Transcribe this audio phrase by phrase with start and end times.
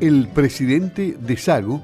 [0.00, 1.82] el presidente de Sago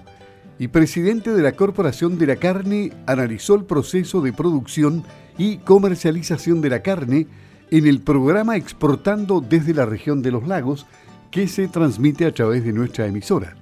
[0.58, 5.02] y presidente de la Corporación de la Carne analizó el proceso de producción
[5.36, 7.26] y comercialización de la carne
[7.70, 10.86] en el programa Exportando desde la región de los lagos
[11.32, 13.56] que se transmite a través de nuestra emisora.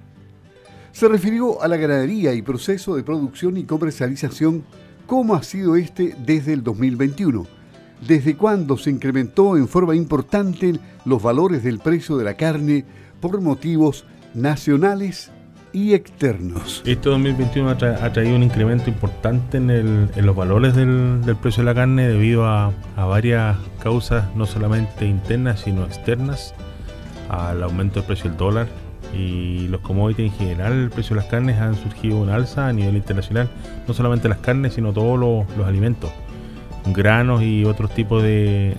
[0.91, 4.63] Se refirió a la ganadería y proceso de producción y comercialización,
[5.07, 7.47] cómo ha sido este desde el 2021,
[8.07, 12.85] desde cuándo se incrementó en forma importante los valores del precio de la carne
[13.19, 15.31] por motivos nacionales
[15.73, 16.83] y externos.
[16.85, 22.07] Este 2021 ha, traído un incremento importante en, los valores del, precio de la carne
[22.07, 26.53] debido a, varias causas, no solamente internas, sino externas,
[27.29, 28.67] al aumento del precio del dólar
[29.17, 32.73] y los commodities en general, el precio de las carnes han surgido un alza a
[32.73, 33.49] nivel internacional,
[33.87, 36.11] no solamente las carnes, sino todos los, alimentos.
[36.85, 38.77] Granos y otros tipos de,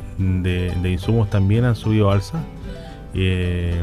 [0.85, 2.39] insumos también han subido alza.
[3.15, 3.83] Eh,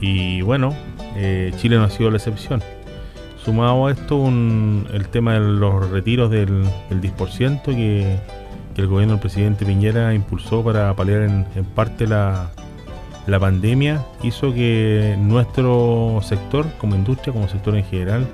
[0.00, 0.74] y bueno,
[1.16, 2.62] eh, Chile no ha sido la excepción.
[3.44, 8.18] Sumado a esto, el tema de los retiros del, 10% que,
[8.76, 12.50] el gobierno del presidente Piñera impulsó para paliar en, parte la,
[13.26, 18.26] pandemia, hizo que nuestro sector, como industria, como sector en general,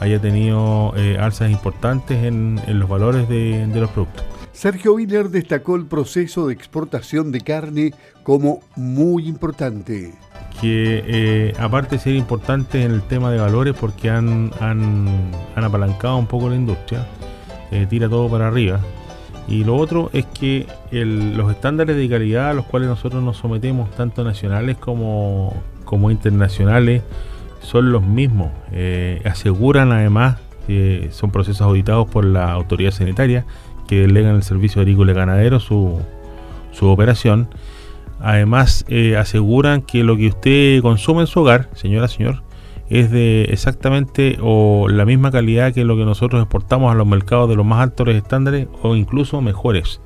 [0.00, 4.24] haya tenido eh, alzas importantes en, los valores de, los productos.
[4.52, 7.92] Sergio Willer destacó el proceso de exportación de carne
[8.22, 10.14] como muy importante
[10.60, 16.16] que eh, aparte de ser importantes en el tema de valores porque han, han, apalancado
[16.16, 17.06] un poco la industria,
[17.70, 18.80] eh, tira todo para arriba.
[19.46, 23.90] Y lo otro es que los estándares de calidad a los cuales nosotros nos sometemos,
[23.90, 27.02] tanto nacionales como, como internacionales,
[27.60, 28.50] son los mismos.
[28.72, 30.38] Eh, aseguran además
[31.10, 33.44] son procesos auditados por la autoridad sanitaria
[33.86, 36.00] que delegan el servicio agrícola y ganadero su,
[36.72, 37.48] su operación
[38.24, 42.42] Además, eh, aseguran que lo que usted consume en su hogar, señora, señor,
[42.88, 47.50] es de exactamente o la misma calidad que lo que nosotros exportamos a los mercados
[47.50, 50.00] de los más altos estándares o incluso mejores.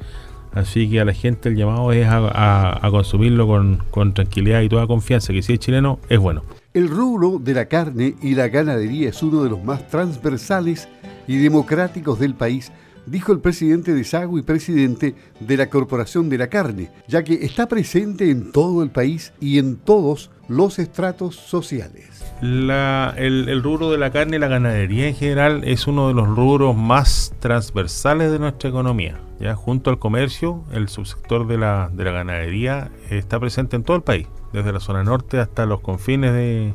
[0.53, 4.89] Así que a la gente el llamado es a, consumirlo con, con, tranquilidad y toda
[4.89, 6.43] confianza, que si es chileno es bueno.
[6.75, 10.89] El rubro de la carne y la ganadería es uno de los más transversales
[11.29, 12.73] y democráticos del país
[13.11, 17.45] dijo el presidente de Sago y presidente de la Corporación de la Carne, ya que
[17.45, 22.07] está presente en todo el país y en todos los estratos sociales.
[22.41, 26.77] el, rubro de la carne y la ganadería en general es uno de los rubros
[26.77, 29.21] más transversales de nuestra economía.
[29.41, 33.97] Ya junto al comercio, el subsector de la, de la ganadería está presente en todo
[33.97, 36.75] el país, desde la zona norte hasta los confines de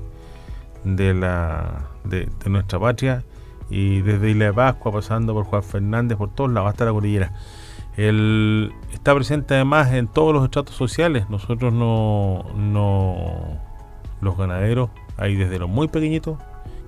[2.46, 3.24] nuestra patria
[3.70, 7.32] y desde Isla de Pascua, pasando por Juan Fernández, por todos lados, hasta la cordillera.
[7.98, 11.30] Él está presente además en todos los estratos sociales.
[11.30, 13.60] Nosotros no, no
[14.22, 16.38] los ganaderos, hay desde los muy pequeñitos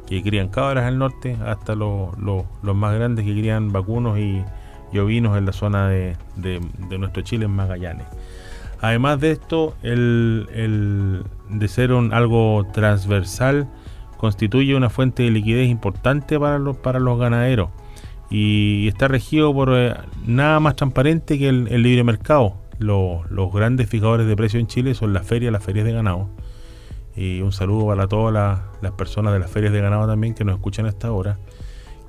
[0.07, 2.15] que crían cabras al norte hasta los,
[2.61, 4.43] más grandes que crían vacunos y,
[4.97, 6.15] ovinos en la zona de,
[6.97, 8.07] nuestro Chile, en Magallanes.
[8.79, 13.67] Además de esto, el, el de ser algo transversal,
[14.17, 17.69] constituye una fuente de liquidez importante para los, para los ganaderos
[18.29, 19.93] y está regido por eh,
[20.25, 22.55] nada más transparente que el, libre mercado.
[22.79, 26.29] Los, grandes fijadores de precios en Chile son las ferias, las ferias de ganado.
[27.15, 28.33] Y un saludo para todas
[28.81, 31.37] las, personas de las ferias de ganado también que nos escuchan a esta hora.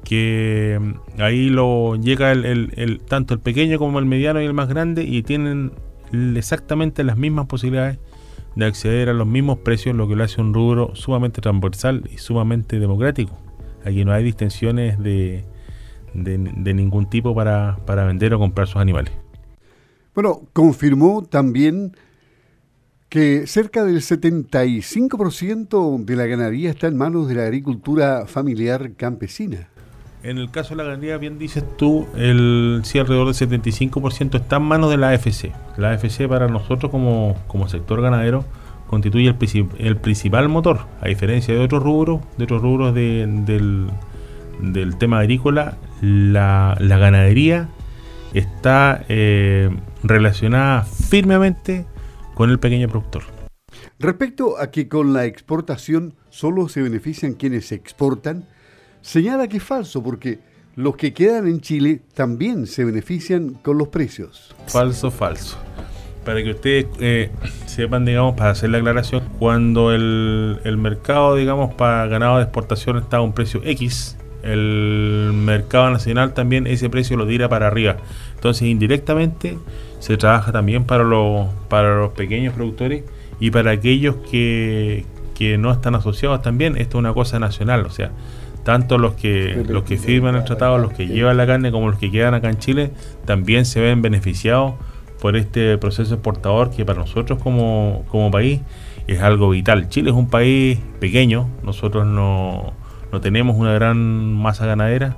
[0.04, 4.68] Que mm, ahí lo llega el, tanto el pequeño como el mediano y el más
[4.68, 5.72] grande y tienen
[6.34, 7.98] exactamente las mismas posibilidades
[8.56, 12.18] de acceder a los mismos precios, lo que lo hace un rubro sumamente transversal y
[12.18, 13.38] sumamente democrático.
[13.84, 15.44] Aquí no hay distinciones de,
[16.14, 19.12] de, ningún tipo para, vender o comprar sus animales.
[20.14, 21.96] Bueno, confirmó también
[23.08, 29.68] que cerca del 75% de la ganadería está en manos de la agricultura familiar campesina.
[30.26, 34.56] En el caso de la ganadería, bien dices tú, el sí alrededor del 75% está
[34.56, 35.52] en manos de la AFC.
[35.76, 38.44] La AFC para nosotros como, sector ganadero
[38.88, 39.32] constituye
[39.78, 43.88] el, principal motor, a diferencia de otros rubros, de otros rubros del,
[44.98, 47.68] tema agrícola, la, ganadería
[48.34, 49.70] está eh,
[50.02, 51.86] relacionada firmemente
[52.34, 53.22] con el pequeño productor.
[54.00, 58.48] Respecto a que con la exportación solo se benefician quienes exportan,
[59.06, 60.40] señala que es falso porque
[60.74, 64.54] los que quedan en Chile también se benefician con los precios.
[64.66, 65.56] Falso, falso.
[66.24, 67.30] Para que ustedes eh,
[67.66, 73.18] sepan, digamos, para hacer la aclaración, cuando el, mercado, digamos, para ganado de exportación está
[73.18, 77.96] a un precio X, el mercado nacional también ese precio lo tira para arriba.
[78.34, 79.56] Entonces, indirectamente,
[80.00, 83.04] se trabaja también para los, para los pequeños productores
[83.38, 85.06] y para aquellos que,
[85.36, 86.76] que no están asociados también.
[86.76, 88.10] Esto es una cosa nacional, o sea,
[88.66, 92.00] tanto los que los que firman el tratado, los que llevan la carne, como los
[92.00, 92.90] que quedan acá en Chile,
[93.24, 94.74] también se ven beneficiados
[95.20, 98.62] por este proceso exportador que para nosotros como, como país
[99.06, 99.88] es algo vital.
[99.88, 102.72] Chile es un país pequeño, nosotros no,
[103.12, 105.16] no tenemos una gran masa ganadera,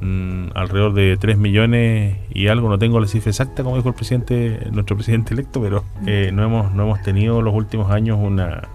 [0.00, 3.96] mm, alrededor de 3 millones y algo, no tengo la cifra exacta como dijo el
[3.96, 8.68] presidente, nuestro presidente electo, pero eh, no, hemos, no hemos tenido los últimos años una,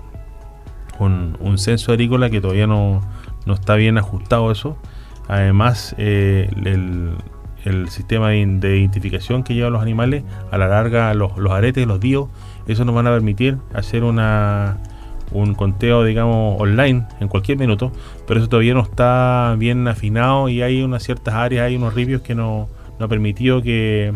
[1.00, 3.02] un, un censo agrícola que todavía no
[3.46, 4.78] no está bien ajustado eso.
[5.28, 8.40] Además, eh, el, sistema de,
[8.78, 12.30] identificación que llevan los animales, a la larga los, los aretes, los dios,
[12.68, 14.78] eso nos van a permitir hacer una,
[15.32, 17.92] un conteo, digamos, online en cualquier minuto,
[18.28, 22.22] pero eso todavía no está bien afinado y hay unas ciertas áreas, hay unos ripios
[22.22, 24.14] que no, no ha permitido que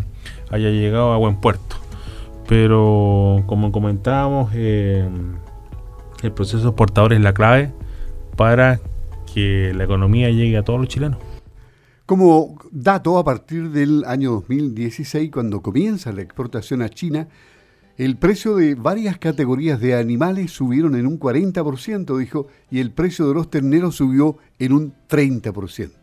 [0.50, 1.78] haya llegado a buen puerto.
[2.48, 5.08] Pero como comentábamos, eh,
[6.22, 7.72] el proceso exportador es la clave
[8.36, 8.80] para
[9.34, 11.20] que la economía llegue a todos los chilenos.
[12.06, 17.28] Como dato, a partir del año 2016, cuando comienza la exportación a China,
[17.98, 23.28] el precio de varias categorías de animales subieron en un 40%, dijo, y el precio
[23.28, 26.03] de los terneros subió en un 30%.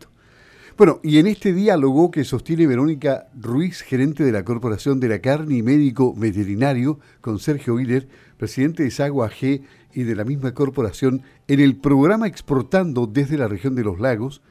[0.81, 5.19] Bueno, y en este diálogo que sostiene Verónica Ruiz, gerente de la Corporación de la
[5.19, 8.07] Carne y médico veterinario, con Sergio Willer,
[8.37, 9.61] presidente de Sagua G
[9.93, 14.41] y de la misma corporación, en el programa Exportando desde la región de los lagos,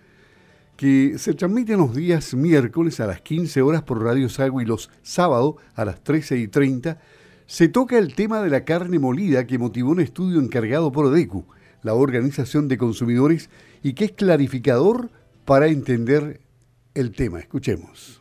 [0.77, 4.88] que se transmite los días miércoles a las 15 horas por Radio Sagua y los
[5.03, 7.00] sábados a las 13 y 30,
[7.47, 11.44] se toca el tema de la carne molida que motivó un estudio encargado por ODECU,
[11.82, 13.50] la Organización de Consumidores,
[13.82, 15.11] y que es clarificador
[15.44, 16.40] para entender
[16.94, 17.38] el tema.
[17.40, 18.20] Escuchemos.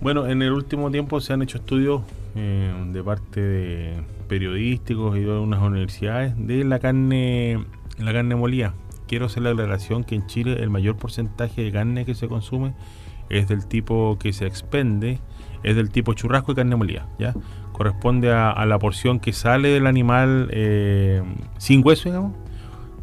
[0.00, 2.02] Bueno, en el último tiempo se han hecho estudios
[2.34, 7.66] eh, de parte de periodísticos y de algunas universidades de la carne,
[7.98, 8.74] la carne molida.
[9.06, 12.72] Quiero hacer la aclaración que en Chile el mayor porcentaje de carne que se consume
[13.28, 15.20] es del tipo que se expende,
[15.62, 17.34] es del tipo churrasco y carne molida, ¿ya?
[17.72, 21.22] Corresponde a, la porción que sale del animal eh,
[21.58, 22.36] sin hueso, digamos.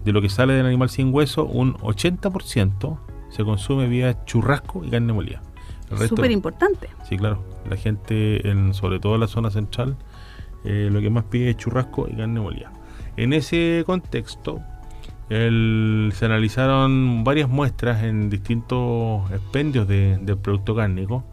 [0.03, 2.97] De lo que sale del animal sin hueso, un 80%
[3.29, 5.41] se consume vía churrasco y carne molida.
[6.07, 6.89] Súper importante.
[7.07, 7.43] Sí, claro.
[7.69, 9.95] La gente, en, sobre todo en la zona central,
[10.65, 12.71] eh, lo que más pide es churrasco y carne molida.
[13.15, 14.61] En ese contexto,
[15.29, 21.25] se analizaron varias muestras en distintos expendios de, del producto cárnico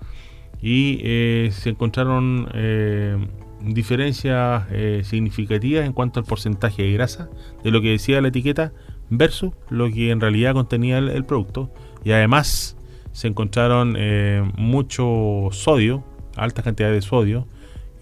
[0.61, 3.17] y eh, se encontraron eh,
[3.63, 4.65] diferencias
[5.07, 7.29] significativas en cuanto al porcentaje de grasa
[7.63, 8.73] de lo que decía la etiqueta
[9.11, 11.71] versus lo que en realidad contenía el producto
[12.05, 12.77] y además
[13.15, 16.05] se encontraron eh, mucho sodio,
[16.37, 17.47] altas cantidades de sodio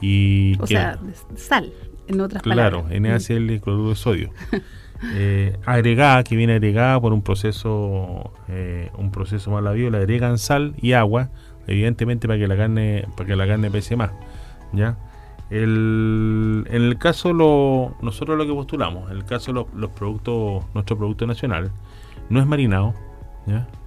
[0.01, 0.59] y...
[0.59, 0.99] O sea,
[1.37, 1.71] sal,
[2.09, 2.85] en otras palabras.
[2.87, 3.59] Claro, NaCl, mm.
[3.61, 4.31] cloruro de sodio.
[5.15, 10.75] eh, agregada, que viene agregada por un proceso eh, un proceso más le agregan sal
[10.81, 11.31] y agua,
[11.67, 14.13] evidentemente para que la carne para que la carne pese más,
[14.73, 14.97] ¿ya?
[15.53, 20.65] El, en el caso lo nosotros lo que postulamos, en el caso los, los productos
[20.73, 21.71] nuestro producto nacional
[22.31, 22.95] no es marinado,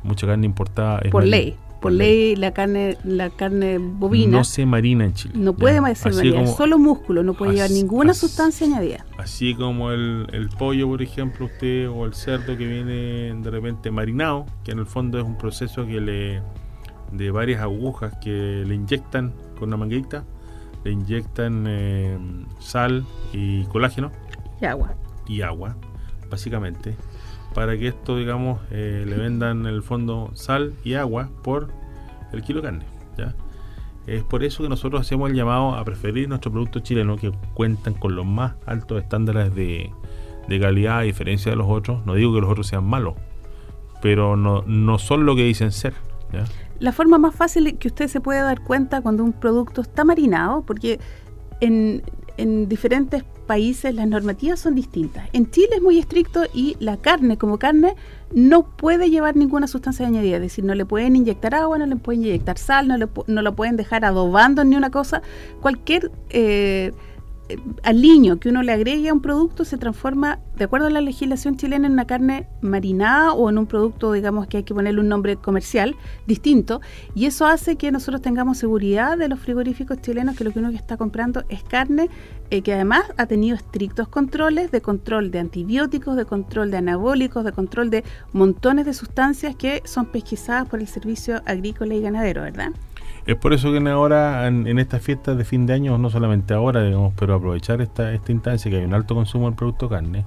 [0.03, 1.01] Mucha carne importada.
[1.11, 1.55] por ley.
[1.81, 5.33] Por ley, la carne la carne bovina no se marina en Chile.
[5.37, 9.05] No puede ser marina, solo músculo, no puede llevar ninguna sustancia añadida.
[9.17, 14.45] Así como el, pollo, por ejemplo, usted o el cerdo que viene de repente marinado,
[14.63, 16.41] que en el fondo es un proceso que le
[17.11, 20.25] de varias agujas que le inyectan con una manguita,
[20.85, 22.17] le inyectan eh,
[22.59, 24.11] sal y colágeno
[24.61, 24.95] y agua.
[25.27, 25.75] Y agua,
[26.29, 26.95] básicamente
[27.55, 31.69] para que esto, digamos, eh, le vendan en el fondo sal y agua por
[32.33, 32.85] el kilo de carne.
[33.17, 33.33] ¿ya?
[34.05, 37.93] Es por eso que nosotros hacemos el llamado a preferir nuestros productos chilenos que cuentan
[37.93, 39.89] con los más altos estándares de,
[40.59, 42.05] calidad a diferencia de los otros.
[42.05, 43.15] No digo que los otros sean malos,
[44.01, 45.93] pero no, no son lo que dicen ser.
[46.79, 50.63] La forma más fácil que usted se puede dar cuenta cuando un producto está marinado,
[50.63, 50.99] porque
[51.61, 52.03] en,
[52.37, 55.29] en diferentes países las normativas son distintas.
[55.33, 57.95] En Chile es muy estricto y la carne como carne
[58.33, 61.95] no puede llevar ninguna sustancia añadida, es decir, no le pueden inyectar agua, no le
[61.95, 65.21] pueden inyectar sal, no, le, no lo pueden dejar adobando ni una cosa.
[65.61, 66.91] Cualquier eh,
[67.83, 71.57] aliño que uno le agregue a un producto se transforma, de acuerdo a la legislación
[71.57, 75.09] chilena, en una carne marinada o en un producto, digamos, que hay que ponerle un
[75.09, 76.81] nombre comercial distinto.
[77.13, 80.69] Y eso hace que nosotros tengamos seguridad de los frigoríficos chilenos que lo que uno
[80.69, 82.09] está comprando es carne
[82.51, 87.43] eh, que además ha tenido estrictos controles de control de antibióticos, de control de anabólicos,
[87.43, 92.43] de control de montones de sustancias que son pesquisadas por el Servicio Agrícola y Ganadero,
[92.43, 92.71] ¿verdad?
[93.25, 96.83] Es por eso que ahora, en, estas fiestas de fin de año, no solamente ahora,
[96.83, 100.25] digamos, pero aprovechar esta, esta instancia que hay un alto consumo del producto carne,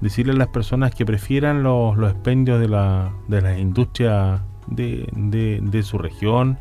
[0.00, 5.08] decirle a las personas que prefieran los, los expendios de la, de las industrias de,
[5.12, 6.58] de, su región,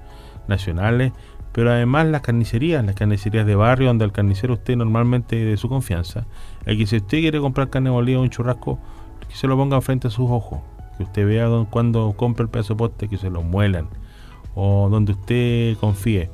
[0.47, 1.11] nacionales,
[1.53, 5.69] pero además las carnicerías, las carnicerías de barrio, donde el carnicero usted normalmente de su
[5.69, 6.27] confianza,
[6.67, 8.77] aquí si usted quiere comprar carne molida o un churrasco,
[9.27, 10.59] que se lo ponga frente a sus ojos,
[10.97, 13.87] que usted vea cuando compra el pedazo de poste, que se lo muelan,
[14.55, 16.29] o donde usted confíe.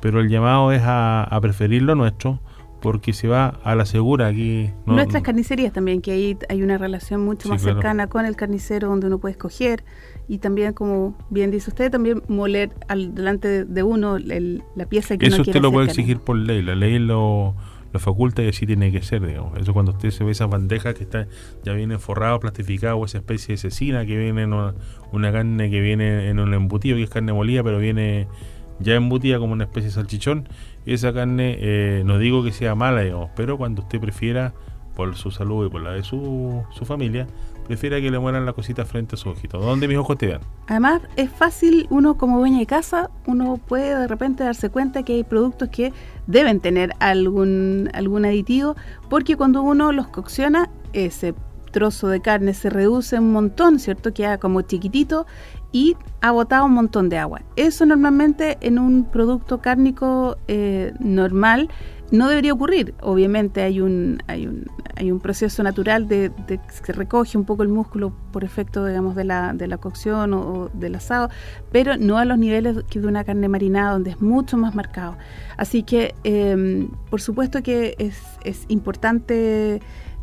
[0.00, 2.40] Pero el llamado es a, a preferir lo nuestro,
[2.82, 4.70] porque se va a la segura aquí.
[4.84, 9.06] Nuestras carnicerías también, que ahí hay una relación mucho más cercana con el carnicero donde
[9.06, 9.84] uno puede escoger
[10.28, 15.26] y también, como bien dice usted, también moler al, delante de uno la pieza que
[15.26, 17.54] Eso usted lo puede exigir por ley, la ley lo,
[17.92, 19.58] lo faculta y así tiene que ser, digamos.
[19.58, 21.26] Eso cuando usted se ve esas bandejas que está,
[21.64, 25.80] ya viene forrado, plastificado, o esa especie de cecina que viene en una, carne que
[25.80, 28.28] viene en un embutido, que es carne molida, pero viene
[28.78, 30.48] ya embutida como una especie de salchichón,
[30.86, 34.54] esa carne, eh, no digo que sea mala, digamos, pero cuando usted prefiera,
[34.94, 37.26] por su salud y por la de su, su familia,
[37.66, 39.58] prefiera que le mueran la cosita frente a su ojito.
[39.58, 40.40] ¿Dónde mis ojos te vean?
[40.66, 45.14] Además, es fácil, uno como dueña de casa, uno puede de repente darse cuenta que
[45.14, 45.92] hay productos que
[46.26, 48.76] deben tener algún, algún aditivo,
[49.08, 51.34] porque cuando uno los cocciona, ese
[51.72, 54.12] trozo de carne se reduce un montón, ¿cierto?
[54.12, 55.26] Queda como chiquitito
[55.72, 57.42] y ha botado un montón de agua.
[57.56, 61.70] Eso normalmente en un producto cárnico eh, normal
[62.12, 62.94] no debería ocurrir.
[63.00, 64.66] Obviamente hay un, hay un,
[64.96, 69.16] hay un proceso natural de, que se recoge un poco el músculo por efecto, digamos,
[69.16, 71.30] de la, de la cocción o, del asado,
[71.72, 75.16] pero no a los niveles que de una carne marinada, donde es mucho más marcado.
[75.56, 79.80] Así que, em, por supuesto que es, es importante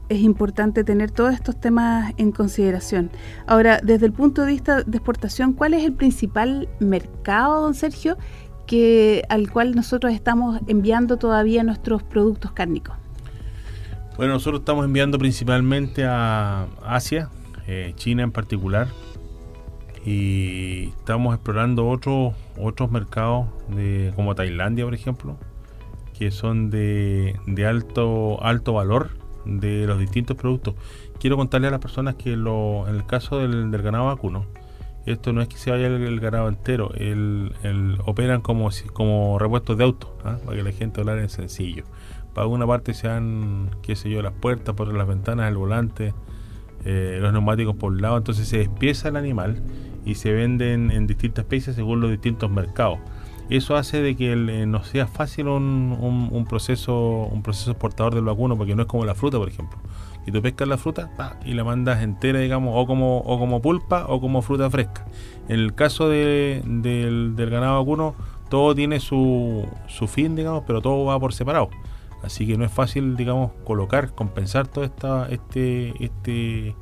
[0.10, 3.12] es importante tener todos estos temas en consideración.
[3.46, 8.17] Ahora, desde el punto de vista de exportación, ¿cuál es el principal mercado, don Sergio,
[8.70, 12.96] que, al cual nosotros estamos enviando todavía nuestros productos cárnicos?
[14.16, 17.30] Bueno, nosotros estamos enviando principalmente a Asia,
[17.66, 18.88] eh, China en particular,
[20.06, 25.38] y estamos explorando otros otros mercados de, como Tailandia, por ejemplo,
[26.16, 29.10] que son de, de alto alto valor
[29.46, 30.76] de los distintos productos.
[31.20, 34.46] Quiero contarle a las personas que lo, en el caso del, ganado vacuno,
[35.12, 39.84] esto no es que se vaya el, ganado entero, el, operan como, como repuestos de
[39.84, 40.38] auto, ¿ah?
[40.46, 41.84] para que la gente hablar en sencillo.
[42.34, 46.13] Para una parte se dan, qué sé yo, las puertas, por las ventanas, el volante,
[46.86, 49.62] eh, los neumáticos por un lado, entonces se despieza el animal
[50.06, 53.00] y se venden en distintas especies según los distintos mercados.
[53.50, 58.24] Eso hace de que eh, no sea fácil un, un, proceso un proceso exportador del
[58.24, 59.80] vacuno, porque no es como la fruta, por ejemplo.
[60.26, 61.10] Y tú pescas la fruta
[61.46, 65.06] y la mandas entera, digamos, o como, o como pulpa o como fruta fresca.
[65.48, 68.16] En el caso del, del, ganado vacuno,
[68.50, 71.70] todo tiene su, su fin, digamos, pero todo va por separado.
[72.22, 76.76] Así que no es fácil, digamos, colocar, compensar todo esta, este, este,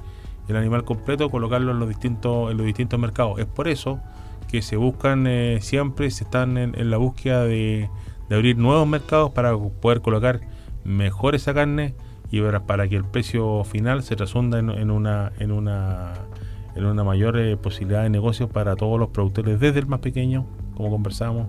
[0.48, 3.40] el animal completo, colocarlo en los distintos, en los distintos mercados.
[3.40, 4.00] Es por eso
[4.48, 7.90] que se buscan eh, siempre, se están en, la búsqueda de,
[8.32, 10.42] abrir nuevos mercados para poder colocar
[10.84, 11.96] mejor esa carne
[12.32, 16.14] y para, que el precio final se resunda en, una en una
[16.76, 20.46] en una mayor eh, posibilidad de negocios para todos los productores, desde el más pequeño,
[20.76, 21.48] como conversamos,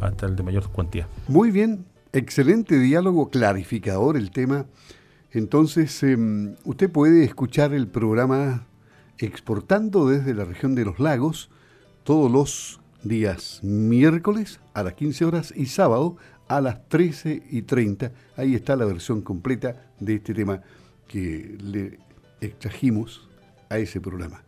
[0.00, 1.06] hasta el de mayor cuantía.
[1.28, 4.66] Muy bien, excelente diálogo, clarificador el tema.
[5.30, 8.66] Entonces, em, usted puede escuchar el programa
[9.16, 11.48] Exportando desde la región de los lagos
[12.02, 16.16] todos los días miércoles a las 15 horas y sábado
[16.48, 18.12] a las 13 y 30.
[18.36, 20.62] Ahí está la versión completa de este tema
[21.08, 21.98] que le
[22.40, 23.28] extrajimos
[23.68, 24.43] a ese programa.